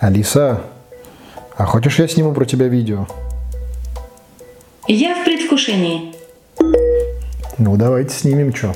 [0.00, 0.60] Алиса,
[1.56, 3.08] а хочешь я сниму про тебя видео?
[4.86, 6.14] Я в предвкушении.
[7.58, 8.74] Ну, давайте снимем что.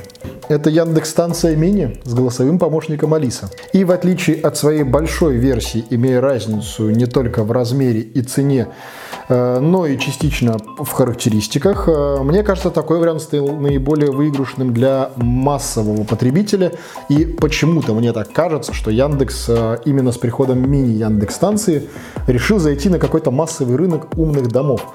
[0.49, 3.49] Это Яндекс станция мини с голосовым помощником Алиса.
[3.71, 8.67] И в отличие от своей большой версии, имея разницу не только в размере и цене,
[9.59, 16.03] но и частично в характеристиках, э, мне кажется, такой вариант стал наиболее выигрышным для массового
[16.03, 16.73] потребителя.
[17.09, 21.89] И почему-то мне так кажется, что Яндекс э, именно с приходом мини Яндекс станции
[22.27, 24.85] решил зайти на какой-то массовый рынок умных домов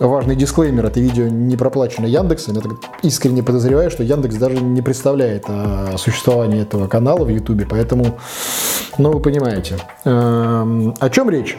[0.00, 2.54] важный дисклеймер, это видео не проплачено Яндексом.
[2.56, 2.62] Я
[3.02, 8.18] искренне подозреваю, что Яндекс даже не представляет о существовании этого канала в Ютубе, поэтому,
[8.98, 9.76] ну, вы понимаете.
[10.04, 11.58] Эм, о чем речь?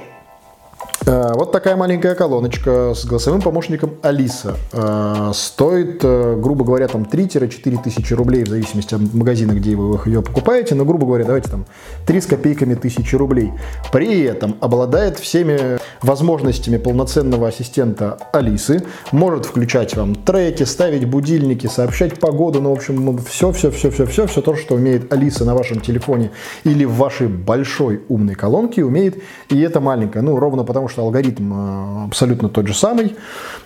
[1.05, 4.55] Э, вот такая маленькая колоночка с голосовым помощником Алиса.
[4.71, 9.99] Э, стоит, э, грубо говоря, там 3-4 тысячи рублей, в зависимости от магазина, где вы
[10.07, 10.75] ее покупаете.
[10.75, 11.65] Но, грубо говоря, давайте там
[12.05, 13.51] 3 с копейками тысячи рублей.
[13.91, 18.83] При этом обладает всеми возможностями полноценного ассистента Алисы.
[19.11, 22.61] Может включать вам треки, ставить будильники, сообщать погоду.
[22.61, 26.29] Ну, в общем, все-все-все-все-все, все то, что умеет Алиса на вашем телефоне
[26.63, 29.17] или в вашей большой умной колонке, умеет
[29.49, 30.21] и это маленькая.
[30.21, 33.15] Ну, ровно потому, что алгоритм э, абсолютно тот же самый,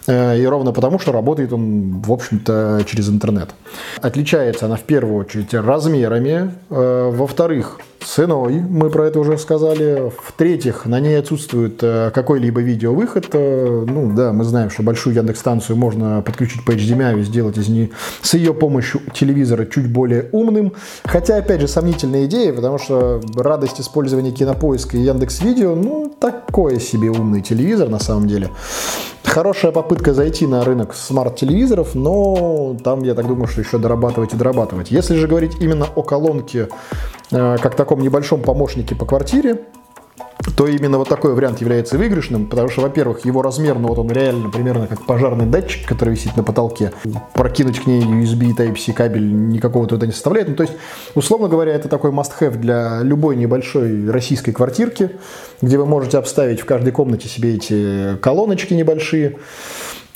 [0.08, 3.50] э, и ровно потому, что работает он, в общем-то, через интернет.
[4.02, 10.12] Отличается она в первую очередь размерами, э, во-вторых, ценой, мы про это уже сказали.
[10.24, 13.28] В-третьих, на ней отсутствует э, какой-либо видеовыход.
[13.34, 17.68] Э, ну да, мы знаем, что большую Яндекс-станцию можно подключить по HDMI и сделать из
[17.68, 17.90] нее
[18.22, 20.74] с ее помощью телевизора чуть более умным.
[21.04, 26.80] Хотя, опять же, сомнительная идея, потому что радость использования кинопоиска и Яндекс Видео, ну, такое
[26.80, 28.50] себе умный телевизор на самом деле.
[29.26, 34.38] Хорошая попытка зайти на рынок смарт-телевизоров, но там, я так думаю, что еще дорабатывать и
[34.38, 34.92] дорабатывать.
[34.92, 36.70] Если же говорить именно о колонке
[37.30, 39.62] как таком небольшом помощнике по квартире,
[40.56, 44.12] то именно вот такой вариант является выигрышным, потому что, во-первых, его размер, ну вот он
[44.12, 46.92] реально примерно как пожарный датчик, который висит на потолке.
[47.34, 50.50] Прокинуть к ней USB Type-C кабель никакого труда не составляет.
[50.50, 50.76] Ну, то есть,
[51.16, 55.12] условно говоря, это такой must-have для любой небольшой российской квартирки,
[55.62, 59.38] где вы можете обставить в каждой комнате себе эти колоночки небольшие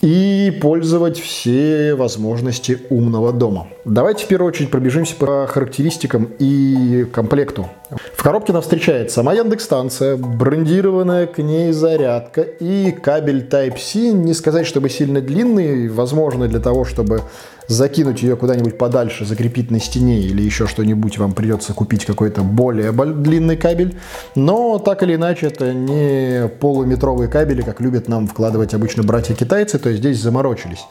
[0.01, 3.67] и пользовать все возможности умного дома.
[3.89, 7.69] Давайте в первую очередь пробежимся по характеристикам и комплекту.
[8.15, 14.11] В коробке нам встречает сама Яндекс-станция, брендированная к ней зарядка и кабель Type-C.
[14.11, 17.23] Не сказать, чтобы сильно длинный, возможно, для того, чтобы
[17.67, 22.91] закинуть ее куда-нибудь подальше, закрепить на стене или еще что-нибудь, вам придется купить какой-то более
[22.91, 23.97] длинный кабель.
[24.35, 29.89] Но так или иначе, это не полуметровые кабели, как любят нам вкладывать обычно братья-китайцы, то
[29.89, 30.85] есть здесь заморочились.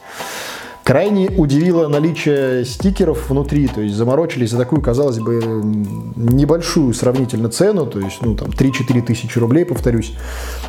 [0.89, 5.39] Крайне удивило наличие стикеров внутри, то есть заморочились за такую, казалось бы,
[6.15, 10.13] небольшую сравнительно цену, то есть, ну, там, 3-4 тысячи рублей, повторюсь,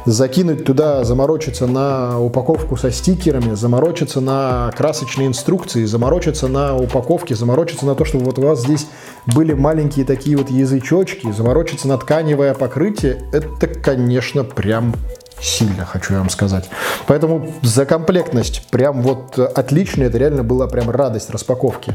[0.05, 7.87] закинуть туда, заморочиться на упаковку со стикерами, заморочиться на красочные инструкции, заморочиться на упаковке, заморочиться
[7.87, 8.89] на то, чтобы вот у вас здесь
[9.35, 14.95] были маленькие такие вот язычочки, заморочиться на тканевое покрытие, это, конечно, прям
[15.43, 16.69] сильно, хочу вам сказать.
[17.07, 21.95] Поэтому за комплектность прям вот отличная, это реально была прям радость распаковки.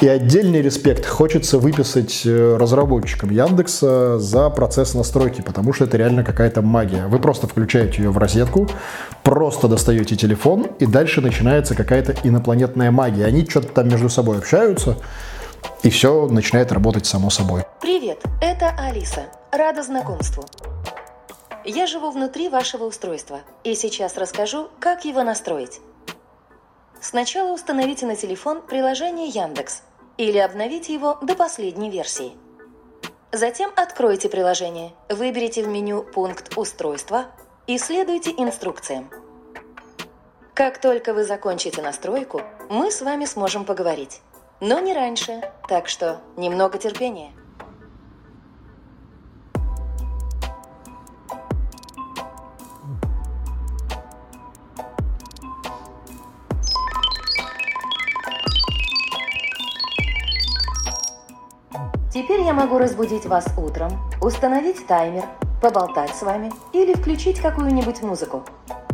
[0.00, 6.24] И отдельный респект хочется выписать э, разработчикам Яндекса за процесс настройки, потому что это реально
[6.24, 7.06] какая-то магия.
[7.06, 8.68] Вы просто включаете ее в розетку,
[9.22, 13.26] просто достаете телефон, и дальше начинается какая-то инопланетная магия.
[13.26, 14.96] Они что-то там между собой общаются,
[15.82, 17.62] и все начинает работать само собой.
[17.80, 19.24] Привет, это Алиса.
[19.52, 20.44] Рада знакомству.
[21.64, 25.80] Я живу внутри вашего устройства и сейчас расскажу, как его настроить.
[27.00, 29.82] Сначала установите на телефон приложение Яндекс
[30.18, 32.32] или обновите его до последней версии.
[33.32, 37.26] Затем откройте приложение, выберите в меню пункт «Устройство»
[37.66, 39.10] и следуйте инструкциям.
[40.52, 44.20] Как только вы закончите настройку, мы с вами сможем поговорить.
[44.60, 47.32] Но не раньше, так что немного терпения.
[62.24, 65.24] Теперь я могу разбудить вас утром, установить таймер,
[65.60, 68.44] поболтать с вами или включить какую-нибудь музыку.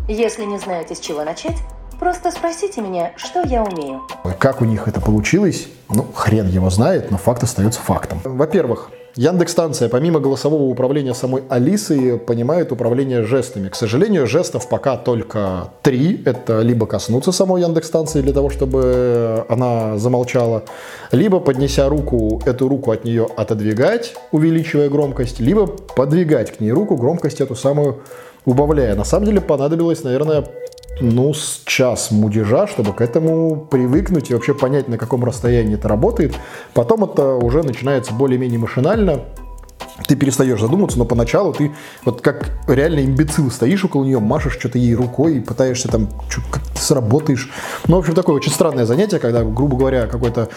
[0.08, 1.56] Если не знаете, с чего начать,
[2.00, 4.00] просто спросите меня, что я умею.
[4.40, 8.18] Как у них это получилось, ну, хрен его знает, но факт остается фактом.
[8.24, 13.68] Во-первых, Яндекс-станция, помимо голосового управления самой Алисой, понимает управление жестами.
[13.68, 16.22] К сожалению, жестов пока только три.
[16.24, 20.62] Это либо коснуться самой Яндекс-станции для того, чтобы она замолчала,
[21.10, 26.96] либо, поднеся руку, эту руку от нее отодвигать, увеличивая громкость, либо подвигать к ней руку,
[26.96, 28.02] громкость эту самую
[28.44, 28.94] убавляя.
[28.94, 30.44] На самом деле понадобилось, наверное,
[31.00, 35.88] ну, с час мудежа, чтобы к этому привыкнуть и вообще понять, на каком расстоянии это
[35.88, 36.34] работает.
[36.74, 39.20] Потом это уже начинается более-менее машинально,
[40.06, 41.72] ты перестаешь задумываться, но поначалу ты
[42.04, 46.08] вот как реально имбецил стоишь около нее, машешь что-то ей рукой и пытаешься там,
[46.80, 47.50] сработаешь.
[47.86, 50.48] Ну, в общем, такое очень странное занятие, когда, грубо говоря, какой-то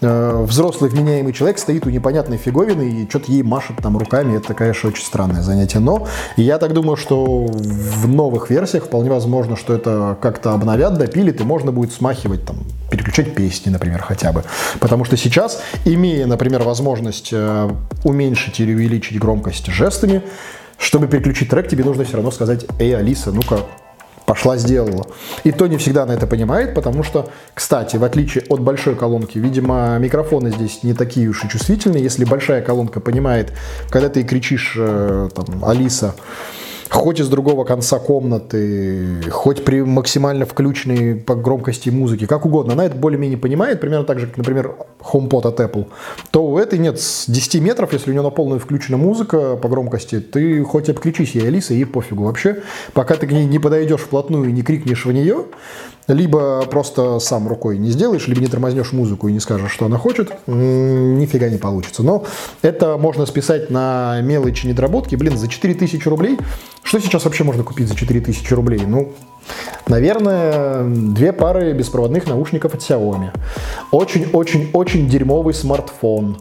[0.00, 4.36] э, взрослый вменяемый человек стоит у непонятной фиговины и что-то ей машет там руками.
[4.36, 5.78] Это, конечно, очень странное занятие.
[5.78, 11.40] Но я так думаю, что в новых версиях вполне возможно, что это как-то обновят, допилит,
[11.40, 12.58] и можно будет смахивать там
[12.90, 14.44] переключать песни, например, хотя бы.
[14.80, 17.70] Потому что сейчас, имея, например, возможность э,
[18.04, 20.22] уменьшить или увеличить громкость жестами,
[20.78, 23.60] чтобы переключить трек, тебе нужно все равно сказать «Эй, Алиса, ну-ка,
[24.28, 25.06] пошла, сделала».
[25.44, 29.38] И то не всегда она это понимает, потому что, кстати, в отличие от большой колонки,
[29.38, 32.02] видимо, микрофоны здесь не такие уж и чувствительные.
[32.02, 33.52] Если большая колонка понимает,
[33.90, 36.14] когда ты кричишь э, там, «Алиса»,
[36.90, 42.86] хоть из другого конца комнаты, хоть при максимально включенной по громкости музыки, как угодно, она
[42.86, 45.86] это более-менее понимает, примерно так же, как, например, HomePod от Apple,
[46.30, 49.68] то у этой нет с 10 метров, если у нее на полную включена музыка по
[49.68, 52.62] громкости, ты хоть обключись ей, Алиса, ей пофигу вообще.
[52.92, 55.44] Пока ты к ней не подойдешь вплотную и не крикнешь в нее,
[56.08, 59.98] либо просто сам рукой не сделаешь, либо не тормознешь музыку и не скажешь, что она
[59.98, 62.02] хочет, нифига не получится.
[62.02, 62.24] Но
[62.62, 65.16] это можно списать на мелочи недоработки.
[65.16, 66.38] Блин, за 4000 рублей,
[66.88, 68.80] что сейчас вообще можно купить за 4000 рублей?
[68.86, 69.12] Ну,
[69.86, 73.30] Наверное, две пары беспроводных наушников от Xiaomi.
[73.90, 76.36] Очень-очень-очень дерьмовый смартфон.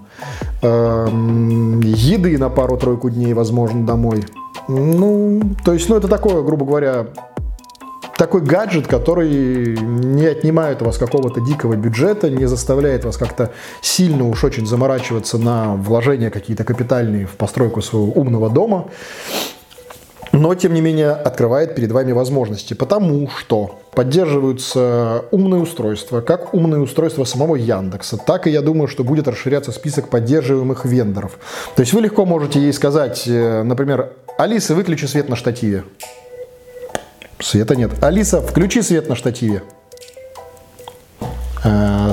[0.61, 4.25] Эм, еды на пару-тройку дней, возможно, домой.
[4.67, 7.07] Ну, то есть, ну, это такое, грубо говоря,
[8.17, 13.51] такой гаджет, который не отнимает у вас какого-то дикого бюджета, не заставляет вас как-то
[13.81, 18.87] сильно уж очень заморачиваться на вложения какие-то капитальные в постройку своего умного дома,
[20.37, 26.79] но, тем не менее, открывает перед вами возможности, потому что поддерживаются умные устройства, как умные
[26.79, 31.39] устройства самого Яндекса, так и я думаю, что будет расширяться список поддерживаемых вендоров.
[31.75, 35.83] То есть вы легко можете ей сказать, э, например, Алиса, выключи свет на штативе.
[37.39, 37.91] Света нет.
[38.03, 39.63] Алиса, включи свет на штативе.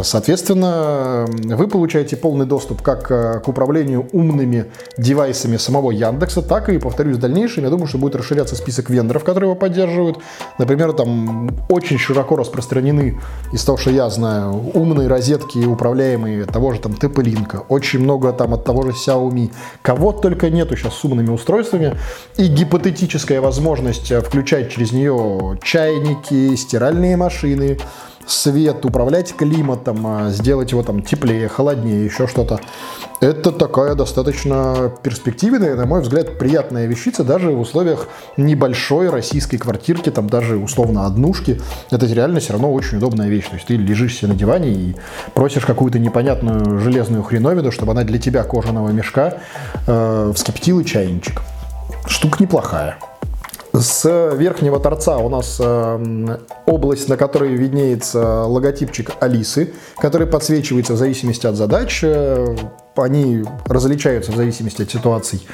[0.05, 4.67] Соответственно, вы получаете полный доступ как э, к управлению умными
[4.99, 9.25] девайсами самого Яндекса, так и, повторюсь, в дальнейшем, я думаю, что будет расширяться список вендоров,
[9.25, 10.19] которые его поддерживают.
[10.59, 13.19] Например, там очень широко распространены,
[13.53, 18.55] из того, что я знаю, умные розетки, управляемые того же там TP-Link, очень много там
[18.55, 19.51] от того же Xiaomi.
[19.83, 21.97] Кого только нету сейчас с умными устройствами.
[22.37, 27.79] И гипотетическая возможность э, включать через нее чайники, стиральные машины,
[28.27, 32.61] свет, управлять климатом, а, сделать его там теплее, холоднее, еще что-то.
[33.21, 40.11] Это такая достаточно перспективная, на мой взгляд, приятная вещица даже в условиях небольшой российской квартирки,
[40.11, 41.61] там даже условно однушки.
[41.91, 43.47] Это реально все равно очень удобная вещь.
[43.49, 44.97] То есть ты лежишь себе на диване и
[45.33, 49.39] просишь какую-то непонятную железную хреновину, чтобы она для тебя кожаного мешка
[49.87, 51.43] э, вскипятила чайничек.
[52.07, 52.99] Штука неплохая.
[53.77, 54.05] С
[54.37, 61.49] верхнего торца у нас э, область, на которой виднеется логотипчик Алисы, который подсвечивается в зависимости
[61.49, 62.05] от задач.
[62.05, 62.55] Э,
[62.95, 65.45] они различаются в зависимости от ситуаций.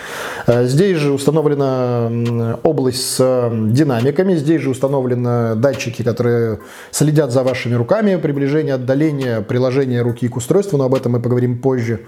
[0.46, 6.58] Э, здесь же установлена область с динамиками, здесь же установлены датчики, которые
[6.90, 11.58] следят за вашими руками, приближение, отдаление, приложение руки к устройству, но об этом мы поговорим
[11.58, 12.00] позже.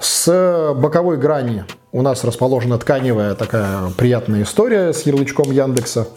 [0.00, 1.64] С боковой грани
[1.96, 6.08] у нас расположена тканевая такая приятная история с ярлычком Яндекса,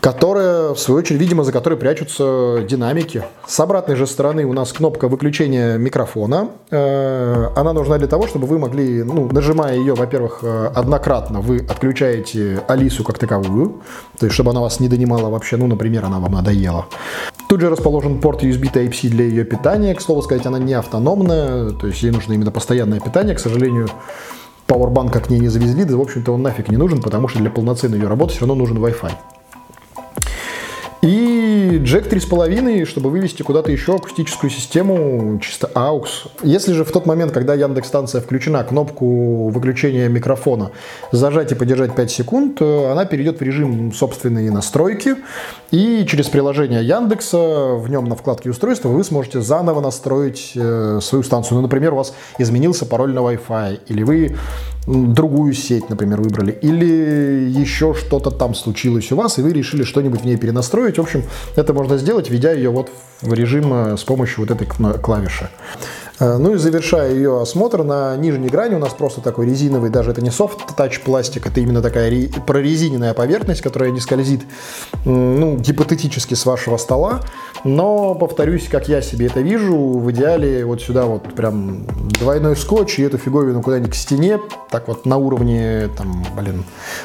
[0.00, 3.22] которая, в свою очередь, видимо, за которой прячутся динамики.
[3.46, 6.48] С обратной же стороны у нас кнопка выключения микрофона.
[6.72, 11.58] Э, она нужна для того, чтобы вы могли, ну, нажимая ее, во-первых, э, однократно, вы
[11.58, 13.82] отключаете Алису как таковую,
[14.18, 16.86] то есть чтобы она вас не донимала вообще, ну, например, она вам надоела.
[17.48, 19.94] Тут же расположен порт USB Type-C для ее питания.
[19.94, 23.36] К слову сказать, она не автономная, то есть ей нужно именно постоянное питание.
[23.36, 23.88] К сожалению,
[24.68, 27.50] Powerbank к ней не завезли, да, в общем-то, он нафиг не нужен, потому что для
[27.50, 29.12] полноценной ее работы все равно нужен Wi-Fi.
[31.00, 31.37] И
[31.78, 36.06] И джек 3.5, чтобы вывести куда-то еще акустическую систему, чисто AUX.
[36.42, 40.72] Если же в тот момент, когда Яндекс-станция включена, кнопку выключения микрофона
[41.12, 45.18] зажать и подержать 5 секунд, она перейдет в режим собственной настройки.
[45.70, 51.22] И через приложение Яндекса в нем на вкладке устройства вы сможете заново настроить э, свою
[51.22, 51.58] станцию.
[51.58, 54.36] Ну, например, у вас изменился пароль на Wi-Fi, или вы
[54.88, 60.22] другую сеть, например, выбрали, или еще что-то там случилось у вас, и вы решили что-нибудь
[60.22, 60.98] в ней перенастроить.
[60.98, 61.24] В общем,
[61.56, 62.90] это можно сделать, введя ее вот
[63.20, 65.50] в режим э, с помощью вот этой клавиши.
[66.20, 70.10] Э, ну и завершая ее осмотр, на нижней грани у нас просто такой резиновый, даже
[70.10, 74.42] это не софт-тач пластик, это именно такая ре- прорезиненная поверхность, которая не скользит,
[75.04, 77.20] ну, гипотетически с вашего стола.
[77.64, 81.84] Но, повторюсь, как я себе это вижу, в идеале вот сюда вот прям
[82.20, 86.64] двойной скотч и эту фиговину куда-нибудь к стене, так вот на уровне, там, блин,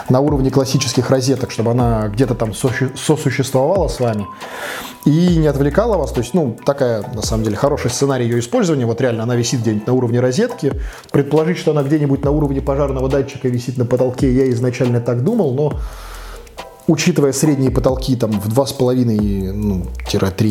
[0.10, 4.28] на уровне классических розеток, чтобы она где-то там сосуществовала с вами
[5.06, 6.12] и не отвлекала вас.
[6.12, 8.86] То есть, ну, такая, на самом деле, хороший сценарий ее использования.
[8.86, 10.74] Вот реально она висит где-нибудь на уровне розетки.
[11.12, 15.54] Предположить, что она где-нибудь на уровне пожарного датчика висит на потолке, я изначально так думал,
[15.54, 15.80] но
[16.88, 19.86] учитывая средние потолки там в 2,5-3 ну,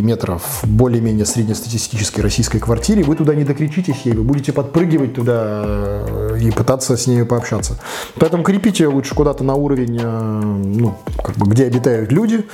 [0.05, 5.63] метра в более-менее среднестатистической российской квартире, вы туда не докричитесь ей, вы будете подпрыгивать туда
[6.07, 7.79] э, и пытаться с ней пообщаться.
[8.19, 12.45] Поэтому крепите лучше куда-то на уровень, э, ну, как бы, где обитают люди.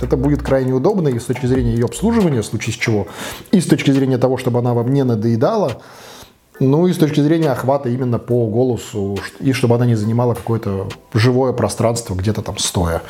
[0.00, 3.06] Это будет крайне удобно и с точки зрения ее обслуживания, в случае с чего,
[3.50, 5.80] и с точки зрения того, чтобы она вам не надоедала,
[6.60, 10.88] ну и с точки зрения охвата именно по голосу, и чтобы она не занимала какое-то
[11.14, 13.02] живое пространство где-то там стоя.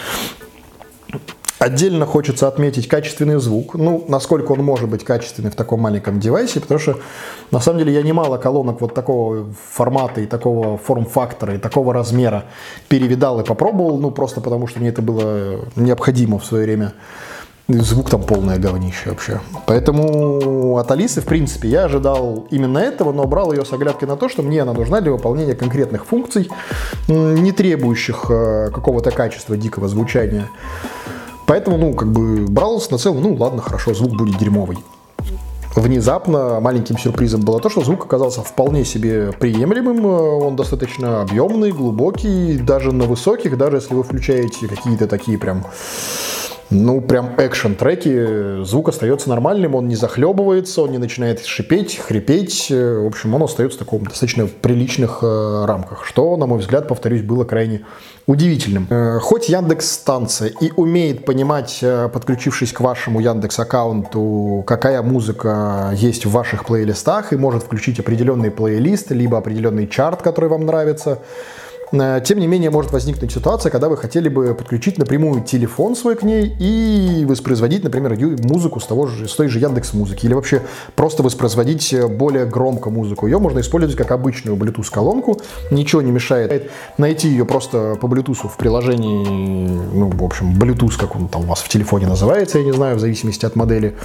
[1.63, 3.75] Отдельно хочется отметить качественный звук.
[3.75, 6.99] Ну, насколько он может быть качественный в таком маленьком девайсе, потому что,
[7.53, 12.47] на самом деле, я немало колонок вот такого формата и такого форм-фактора и такого размера
[12.89, 16.95] перевидал и попробовал, ну, просто потому что мне это было необходимо в свое время.
[17.69, 19.41] Звук там полное говнище вообще.
[19.67, 24.17] Поэтому от Алисы, в принципе, я ожидал именно этого, но брал ее с оглядкой на
[24.17, 26.51] то, что мне она нужна для выполнения конкретных функций,
[27.09, 30.49] не требующих э, какого-то качества дикого звучания.
[31.47, 34.79] Поэтому, ну, как бы брал с нацелом, ну, ладно, хорошо, звук будет дерьмовый.
[35.77, 40.05] Внезапно маленьким сюрпризом было то, что звук оказался вполне себе приемлемым.
[40.05, 45.65] Он достаточно объемный, глубокий, даже на высоких, даже если вы включаете какие-то такие прям
[46.73, 52.69] ну, прям экшен треки, звук остается нормальным, он не захлебывается, он не начинает шипеть, хрипеть.
[52.71, 57.23] В общем, он остается в таком достаточно приличных э, рамках, что, на мой взгляд, повторюсь,
[57.23, 57.83] было крайне
[58.27, 58.87] удивительным.
[58.89, 65.93] Э, хоть Яндекс станция и умеет понимать, э, подключившись к вашему Яндекс аккаунту, какая музыка
[65.95, 71.19] есть в ваших плейлистах и может включить определенный плейлист, либо определенный чарт, который вам нравится,
[71.93, 76.23] тем не менее, может возникнуть ситуация, когда вы хотели бы подключить напрямую телефон свой к
[76.23, 80.63] ней и воспроизводить, например, музыку с, того же, с той же Яндекс Музыки, или вообще
[80.97, 83.27] просто воспроизводить э, более громко музыку.
[83.27, 88.57] Ее можно использовать как обычную Bluetooth-колонку, ничего не мешает найти ее просто по Bluetooth в
[88.57, 92.73] приложении, ну, в общем, Bluetooth, как он там у вас в телефоне называется, я не
[92.73, 93.97] знаю, в зависимости от модели.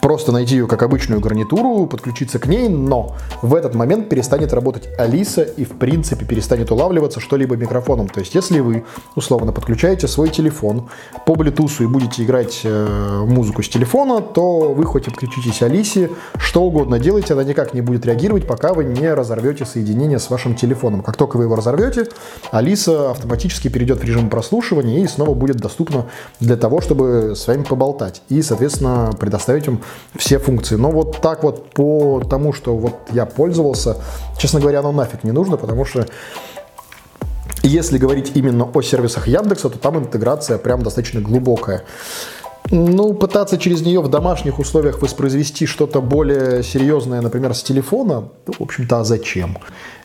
[0.00, 4.88] Просто найти ее как обычную гарнитуру, подключиться к ней, но в этот момент перестанет работать
[4.98, 8.08] Алиса и, в принципе, перестанет улавливаться пользоваться что-либо микрофоном.
[8.08, 8.84] То есть, если вы,
[9.16, 10.88] условно, подключаете свой телефон
[11.26, 16.62] по Bluetooth и будете играть э, музыку с телефона, то вы хоть подключитесь Алисе, что
[16.62, 21.02] угодно делайте, она никак не будет реагировать, пока вы не разорвете соединение с вашим телефоном.
[21.02, 22.06] Как только вы его разорвете,
[22.52, 26.04] Алиса автоматически перейдет в режим прослушивания и снова будет доступна
[26.40, 29.80] для того, чтобы с вами поболтать и, соответственно, предоставить вам
[30.16, 30.76] все функции.
[30.76, 33.96] Но вот так вот по тому, что вот я пользовался,
[34.38, 36.06] честно говоря, оно нафиг не нужно, потому что
[37.68, 41.84] если говорить именно о сервисах Яндекса, то там интеграция прям достаточно глубокая.
[42.70, 48.52] Ну, пытаться через нее в домашних условиях воспроизвести что-то более серьезное, например, с телефона, ну,
[48.58, 49.56] в общем-то, а зачем?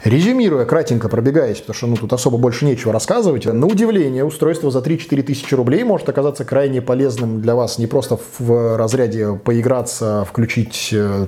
[0.05, 4.79] Резюмируя, кратенько пробегаясь, потому что ну, тут особо больше нечего рассказывать, на удивление, устройство за
[4.79, 10.89] 3-4 тысячи рублей может оказаться крайне полезным для вас не просто в разряде поиграться, включить
[10.93, 11.27] э,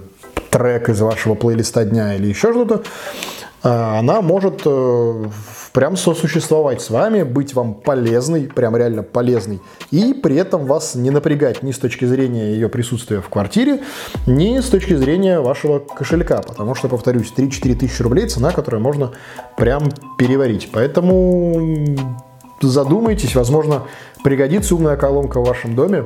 [0.52, 2.84] трек из вашего плейлиста дня или еще что-то,
[3.66, 5.30] она может э,
[5.74, 11.10] прям сосуществовать с вами, быть вам полезной, прям реально полезной, и при этом вас не
[11.10, 13.82] напрягать ни с точки зрения ее присутствия в квартире,
[14.28, 19.14] ни с точки зрения вашего кошелька, потому что, повторюсь, 3-4 тысячи рублей цена, которую можно
[19.58, 20.70] прям переварить.
[20.72, 21.98] Поэтому
[22.62, 23.84] задумайтесь, возможно,
[24.24, 26.06] пригодится умная колонка в вашем доме.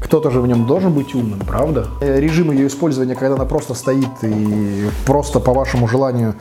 [0.00, 1.86] Кто-то же в нем должен быть умным, правда?
[2.00, 6.34] Э, режим ее использования, когда она просто стоит и просто по вашему желанию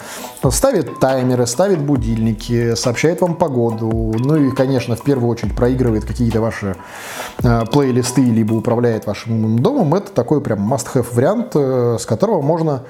[0.50, 6.41] ставит таймеры, ставит будильники, сообщает вам погоду, ну и, конечно, в первую очередь проигрывает какие-то
[6.41, 6.75] ваши
[7.44, 12.41] э, плейлисты, либо управляет вашим умным домом, это такой прям must-have вариант, э, с которого
[12.41, 12.84] можно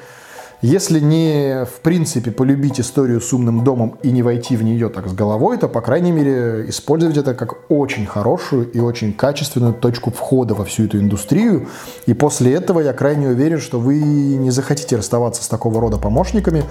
[0.61, 5.07] если не, в принципе, полюбить историю с умным домом и не войти в нее так
[5.07, 10.11] с головой, то, по крайней мере, использовать это как очень хорошую и очень качественную точку
[10.11, 11.67] входа во всю эту индустрию.
[12.07, 16.63] И после этого я крайне уверен, что вы не захотите расставаться с такого рода помощниками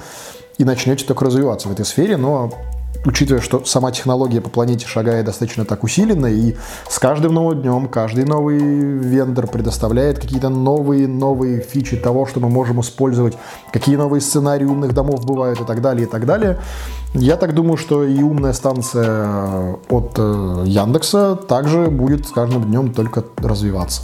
[0.59, 2.53] и начнете только развиваться в этой сфере, но
[3.05, 6.57] учитывая, что сама технология по планете шагает достаточно так усиленно, и
[6.89, 12.81] с каждым новым днем каждый новый вендор предоставляет какие-то новые-новые фичи того, что мы можем
[12.81, 13.37] использовать,
[13.73, 16.59] какие новые сценарии умных домов бывают и так далее, и так далее.
[17.15, 22.93] Я так думаю, что и умная станция от э, Яндекса также будет с каждым днем
[22.93, 24.03] только развиваться.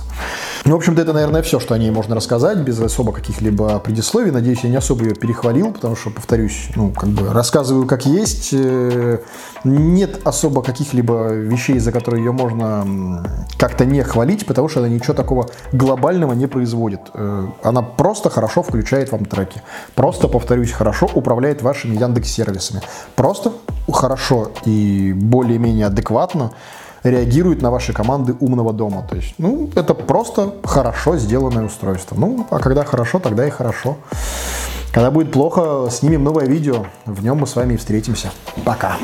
[0.64, 4.30] Ну, в общем-то, это, наверное, все, что о ней можно рассказать, без особо каких-либо предисловий.
[4.30, 8.50] Надеюсь, я не особо ее перехвалил, потому что, повторюсь, ну, как бы рассказываю как есть.
[8.54, 9.18] Э,
[9.64, 13.22] нет особо каких-либо вещей, за которые ее можно
[13.58, 17.00] как-то не хвалить, потому что она ничего такого глобального не производит.
[17.12, 19.60] Э, она просто хорошо включает вам треки.
[19.94, 22.80] Просто, повторюсь, хорошо управляет вашими Яндекс-сервисами.
[23.14, 23.52] Просто
[23.90, 26.52] хорошо и более-менее адекватно
[27.02, 29.06] реагирует на ваши команды умного дома.
[29.08, 32.16] То есть, ну, это просто хорошо сделанное устройство.
[32.18, 33.96] Ну, а когда хорошо, тогда и хорошо.
[34.92, 36.86] Когда будет плохо, снимем новое видео.
[37.04, 38.30] В нем мы с вами и встретимся.
[38.64, 38.96] Пока.